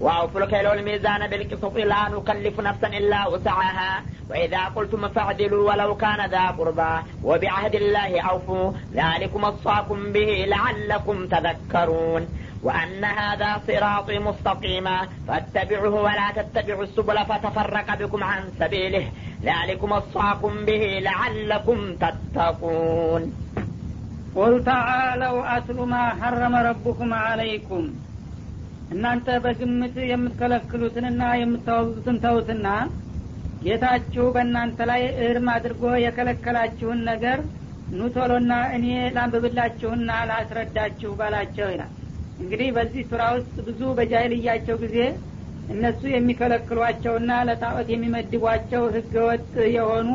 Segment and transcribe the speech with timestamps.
[0.00, 4.02] وأوفوا الكيل والميزان بالقسط لا نكلف نفسا إلا وسعها.
[4.30, 6.94] وإذا قلتم فاعدلوا ولو كان ذا قربى
[7.24, 8.72] وبعهد الله أوفوا.
[8.94, 12.28] ذلكم وصاكم به لعلكم تذكرون.
[12.62, 15.08] وأن هذا صراطي مستقيما.
[15.28, 19.08] فاتبعوه ولا تتبعوا السبل فتفرق بكم عن سبيله.
[19.42, 23.22] ذلكم وصاكم به لعلكم تتقون.
[24.36, 27.90] قل تعالوا أتل ما حرم ربكم عليكم.
[28.90, 32.66] እናንተ በግምት የምትከለክሉትንና የምታወዙትን ተውትና
[33.62, 37.38] ጌታችሁ በእናንተ ላይ እርም አድርጎ የከለከላችሁን ነገር
[37.90, 41.92] ኑቶሎና እኔ ላንብብላችሁና ላስረዳችሁ ባላቸው ይላል።
[42.38, 44.96] እንግዲህ በዚህ ሱራ ውስጥ ብዙ በጃይልያቸው ጊዜ
[45.68, 49.44] እነሱ የሚከለክሏቸውና ለጣዖት የሚመድቧቸው ህገወጥ
[49.76, 50.08] የሆኑ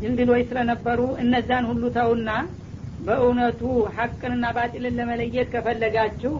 [0.00, 2.30] ድልድሎች ስለነበሩ እነዛን ሁሉ ተውና
[2.98, 3.62] በእውነቱ
[3.96, 6.34] ሀቅንና ባጢልን ለመለየት ከፈለጋችሁ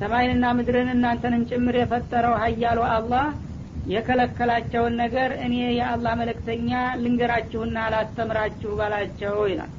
[0.00, 3.26] ሰማይንና ምድርን እናንተንም ጭምር የፈጠረው ሀያሉ አላህ
[3.86, 6.70] የከለከላቸውን ነገር እኔ የአላህ መለክተኛ
[7.02, 9.72] ልንገራችሁና ላስተምራችሁ ባላቸው ይላል።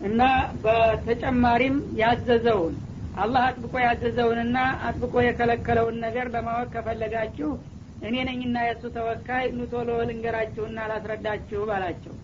[0.00, 0.20] እና
[0.64, 2.74] በተጨማሪም ያዘዘውን
[3.14, 4.58] አላህ አጥብቆ ያዘዘውንና
[4.88, 7.50] አጥብቆ የከለከለውን ነገር ለማወቅ ከፈለጋችሁ
[8.02, 12.14] እኔ ነኝና የእሱ ተወካይ ኑቶሎ ልንገራችሁና ላስረዳችሁ ባላቸው።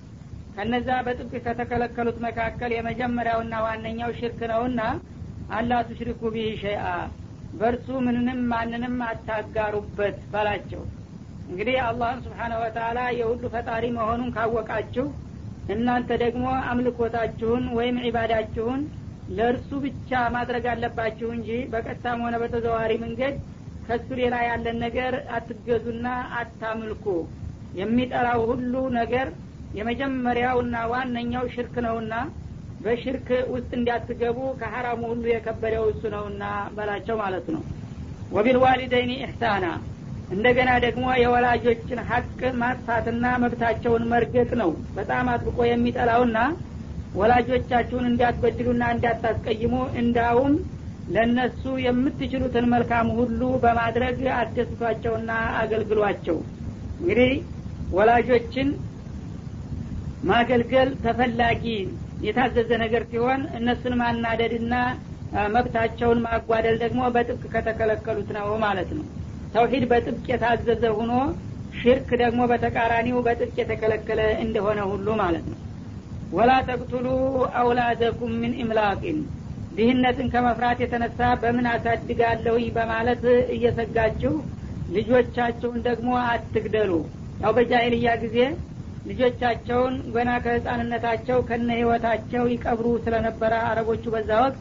[0.56, 4.81] ከነዛ በጥብቅ ከተከለከሉት መካከል የመጀመሪያውና ዋነኛው ሽርክ ነውና
[5.50, 6.84] አላ ቱሽሪኩ ቢህ ሸይአ
[7.53, 10.83] በእርሱ ምንንም ማንንም አታጋሩበት ባላቸው።
[11.48, 15.06] እንግዲህ አላህን ስብሓነ ወተላ የሁሉ ፈጣሪ መሆኑን ካወቃችሁ
[15.69, 18.81] እናንተ ደግሞ አምልኮታችሁን ወይም ዒባዳችሁን
[19.37, 23.37] ለእርሱ ብቻ ማድረግ አለባችሁ እንጂ በቀጥታም ሆነ በተዘዋሪ መንገድ
[23.87, 26.06] ከሱ ሌላ ያለን ነገር አትገዙና
[26.41, 27.06] አታምልኩ።
[27.81, 29.28] የሚጠራው ሁሉ ነገር
[29.78, 32.15] የመጀመሪያውና ዋነኛው ሽርክ ነውና
[32.84, 36.45] በሽርክ ውስጥ እንዲያትገቡ ከሐራሙ ሁሉ የከበደው እሱ ነውና
[36.77, 37.62] በላቸው ማለት ነው።
[38.31, 39.67] ወቢልዋሊደይኒ ኢሕሳና
[40.31, 42.28] እንደገና ደግሞ የወላጆችን ሀቅ
[42.61, 46.39] ማጥፋትና መብታቸውን መርገጥ ነው። በጣም አጥብቆ የሚጠላውና
[47.15, 50.55] ወላጆቻችሁን እንዲያትበድሉና እንዲያታስቀይሙ እንዳውም
[51.09, 55.31] ለእነሱ የምትችሉትን መልካም ሁሉ በማድረግ አስደስቷቸውና
[55.61, 56.39] አገልግሏቸው።
[57.01, 57.33] እንግዲህ
[57.91, 58.69] ወላጆችን
[60.25, 61.65] ማገልገል ተፈላጊ
[62.24, 64.74] የታዘዘ ነገር ሲሆን እነሱን ማናደድና
[65.54, 69.06] መብታቸውን ማጓደል ደግሞ በጥብቅ ከተከለከሉት ነው ማለት ነው።
[69.54, 71.12] ተውሂድ በጥብቅ የታዘዘ ሁኖ
[71.78, 75.58] ሽርክ ደግሞ በተቃራኒው በጥብቅ የተከለከለ እንደሆነ ሁሉ ማለት ነው።
[76.32, 77.06] ወላ ተቅቱሉ
[77.58, 79.18] አውላደኩም ምን ኢምላቂን
[79.76, 83.22] ድህነትን ከመፍራት የተነሳ በምን አሳድጋለሁኝ በማለት
[83.54, 84.32] እየሰጋችሁ
[84.88, 86.92] ልጆቻቸውን ደግሞ አትግደሉ።
[87.41, 88.38] ያው በጃይልያ ጊዜ
[89.04, 94.60] ልጆቻቸውን ገና ከህፃንነታቸው ከነ ህይወታቸው ይቀብሩ ስለነበረ አረቦቹ በዛ ወቅት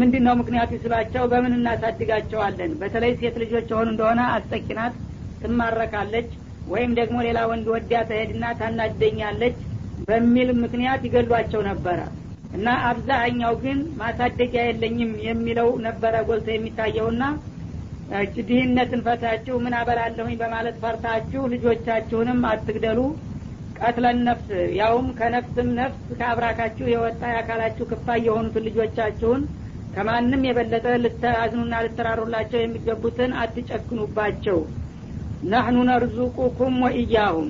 [0.00, 2.72] ምንድን ነው ምክንያቱ ስላቸው በምን እናሳድጋቸዋለን?
[2.80, 4.94] በተለይ ሴት ልጆች የሆኑ እንደሆነ አስጠቂናት
[5.42, 6.30] ትማረካለች
[6.72, 9.56] ወይም ደግሞ ሌላ ወንድ ወዲያ ተሄድና ታናደኛለች
[10.08, 11.98] በሚል ምክንያት ይገሏቸው ነበረ።
[12.56, 17.22] እና አብዛኛው ግን ማሳደጊያ የለኝም የሚለው ነበረ ጎልቶ የሚታየውና
[18.40, 22.98] ድህነትን ፈታችሁ ምን አበላለሁኝ በማለት ፈርታችሁ ልጆቻችሁንም አትግደሉ
[23.82, 24.48] ቀትለን ነፍስ
[24.78, 29.42] ያውም ከነፍስም ነፍስ ከአብራካችሁ የወጣ የአካላችሁ ክፋይ የሆኑትን ልጆቻችሁን
[29.94, 34.58] ከማንም የበለጠ ልታዝኑና ልተራሩላቸው የሚገቡትን አትጨክኑባቸው።
[35.44, 37.48] ናህኑ ነርዙቁኩም ወኢያሁም።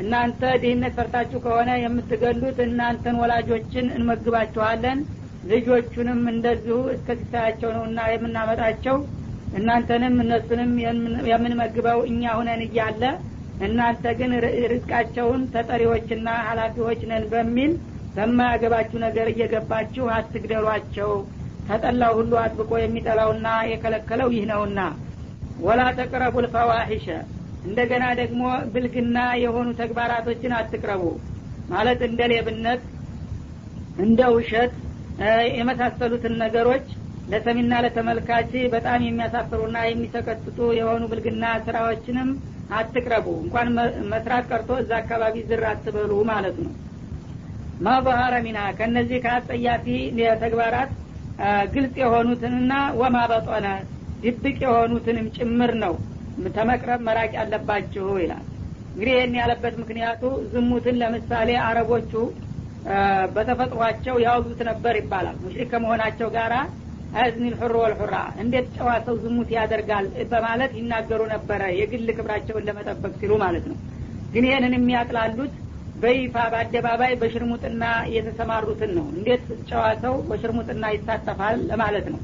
[0.00, 5.00] እናንተ ድህነት ፈርታችሁ ከሆነ የምትገሉት እናንተን ወላጆችን እንመግባችኋለን።
[5.50, 8.96] ልጆቹንም እንደዚሁ እስከ ሲሳያቸው ነውና የምናመጣቸው።
[9.58, 10.72] እናንተንም እነሱንም
[11.30, 13.02] የምንመግበው እኛ ሁነን እያለ
[13.60, 14.30] እናንተ ግን
[14.64, 17.72] ርዝቃቸውን ተጠሪዎችና ሀላፊዎች ነን በሚል
[18.16, 21.10] በማያገባችሁ ነገር እየገባችሁ አትግደሏቸው።
[21.68, 24.80] ተጠላው ሁሉ አጥብቆ የሚጠላውና የከለከለው ይህ ነውና።
[25.58, 27.06] ወላ ተቅረቡ ልፈዋሒሸ
[27.64, 28.42] እንደገና ደግሞ
[28.72, 31.04] ብልግና የሆኑ ተግባራቶችን አትቅረቡ።
[31.68, 32.82] ማለት እንደ ሌብነት
[33.98, 34.72] እንደ ውሸት
[35.56, 36.86] የመሳሰሉትን ነገሮች
[37.28, 42.30] ለሰሚና ለተመልካች በጣም የሚያሳፍሩና የሚሰቀጥጡ የሆኑ ብልግና ስራዎችንም
[42.76, 43.68] አትቅረቡ። እንኳን
[44.12, 46.72] መስራት ቀርቶ እዛ አካባቢ ዝር አትበሉ ማለት ነው።
[47.80, 49.86] ማበሀረ ሚና ከእነዚህ ከአጸያፊ
[50.42, 50.90] ተግባራት
[51.74, 53.66] ግልጽ የሆኑትንና ወማ በጦነ
[54.24, 55.94] ድብቅ የሆኑትንም ጭምር ነው
[56.56, 58.44] ተመቅረብ መራቅ ያለባችሁ ይላል።
[58.92, 62.12] እንግዲህ ይህን ያለበት ምክንያቱ ዝሙትን ለምሳሌ አረቦቹ
[63.34, 66.52] በተፈጥሯቸው ያወዙት ነበር ይባላል። ሙሽሪክ ከመሆናቸው ጋር
[67.18, 73.32] አዝኒ ልሑር ወልሑራ እንዴት ጨዋ ሰው ዝሙት ያደርጋል በማለት ይናገሩ ነበረ የግል ክብራቸውን ለመጠበቅ ሲሉ
[73.42, 73.78] ማለት ነው።
[74.34, 75.54] ግን ይህንን የሚያጥላሉት
[76.02, 77.84] በይፋ በአደባባይ በሽርሙጥና
[78.14, 82.20] የተሰማሩትን ነው። እንዴት ጨዋ ሰው በሽርሙጥና ይሳተፋል ለማለት ነው።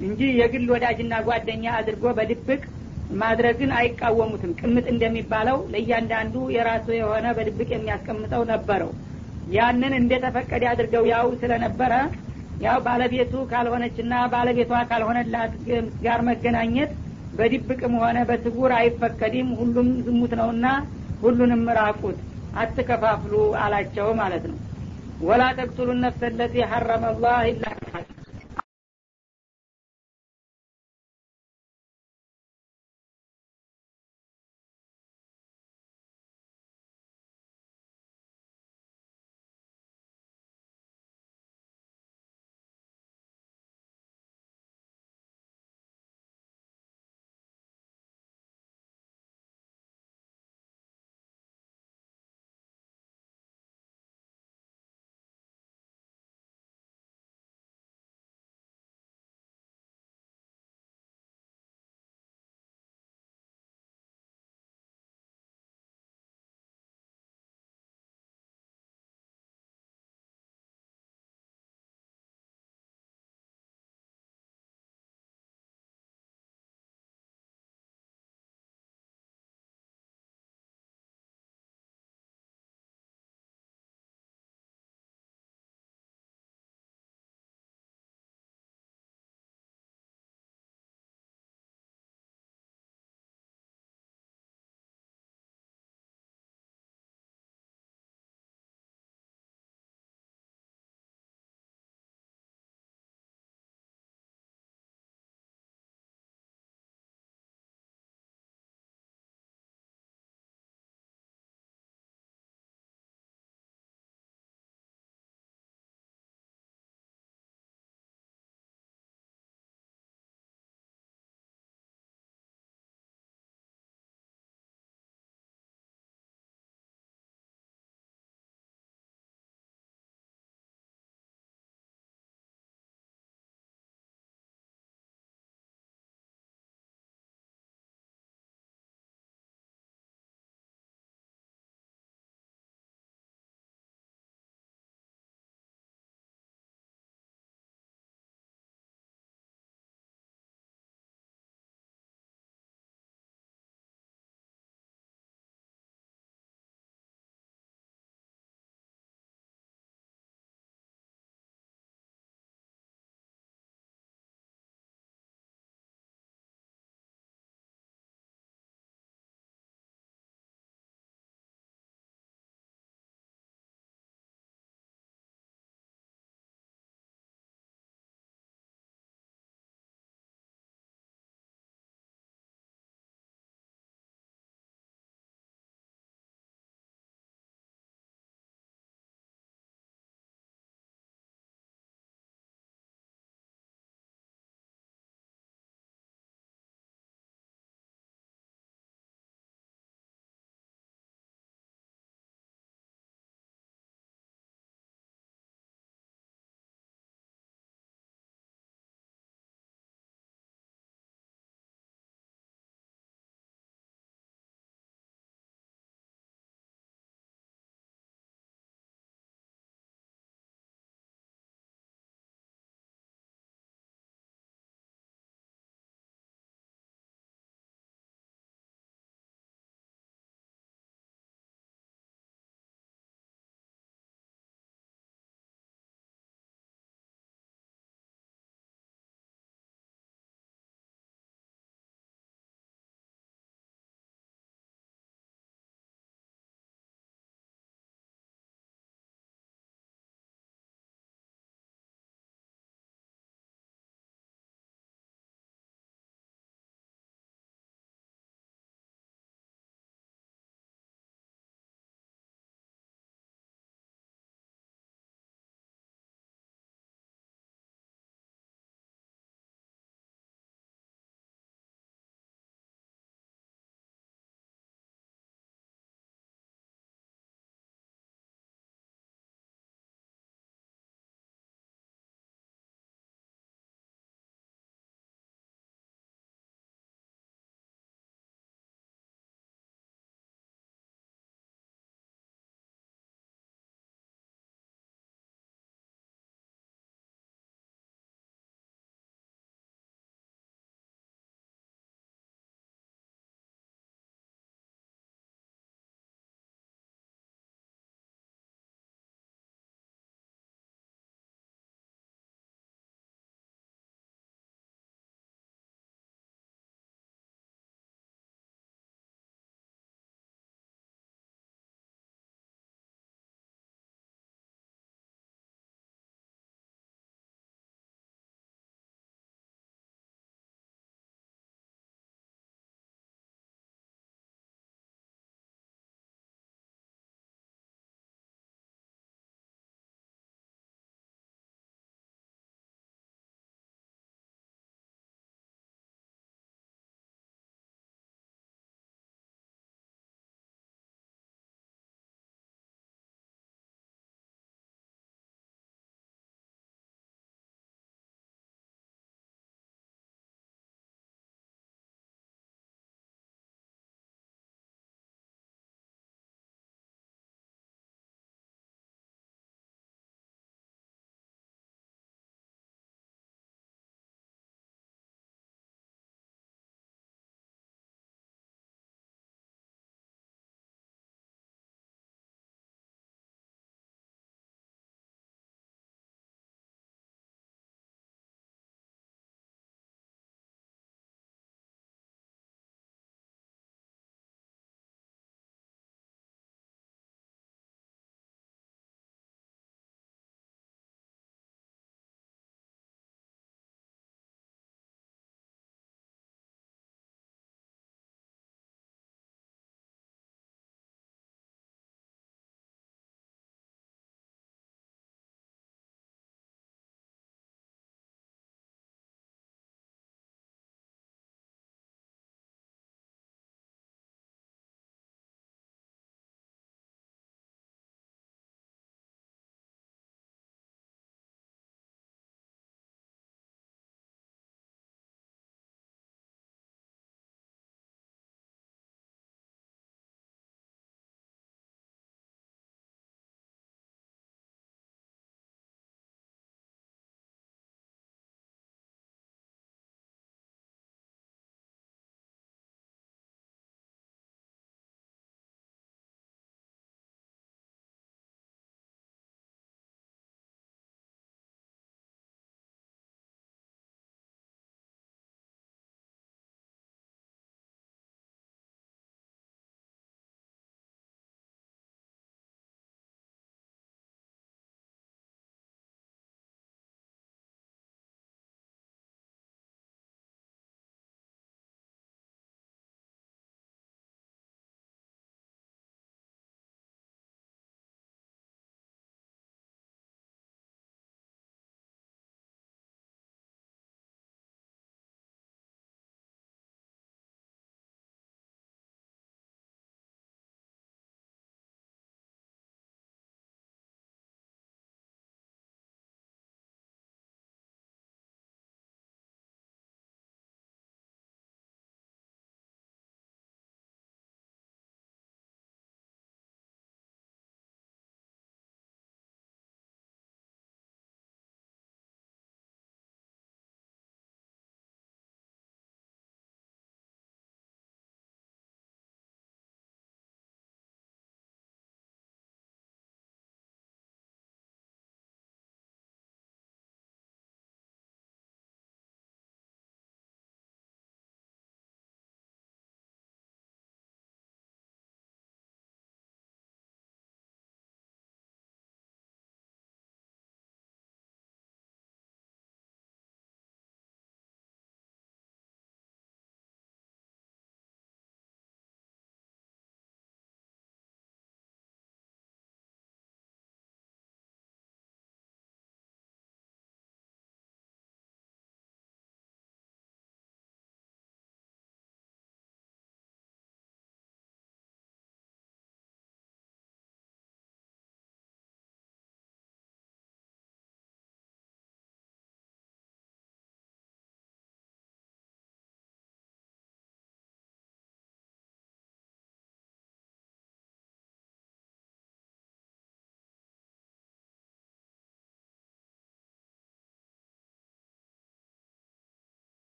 [0.00, 2.62] እንጂ የግል ወዳጅና ጓደኛ አድርጎ በድብቅ
[3.20, 8.90] ማድረግን አይቃወሙትም። ቅምጥ እንደሚባለው ለእያንዳንዱ የራሱ የሆነ በድብቅ የሚያስቀምጠው ነበረው።
[9.54, 11.92] ያንን እንደተፈቀደ አድርገው ያው ስለነበረ
[12.60, 15.52] ያው ባለቤቱ ካልሆነችና ባለቤቷ ካልሆነላት
[16.04, 16.90] ጋር መገናኘት
[17.32, 20.66] በድብቅም ሆነ በስጉር አይፈቀድም። ሁሉም ዝሙት ነውና
[21.22, 22.18] ሁሉንም ራቁት
[22.56, 24.58] አትከፋፍሉ አላቸው ማለት ነው።
[25.20, 27.64] ወላ ተቅቱሉ ነፍሰ ለቲ ሐረመ ላህ ኢላ